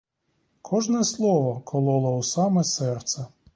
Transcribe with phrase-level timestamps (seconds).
[0.63, 3.27] Кожне слово кололо у саме серце.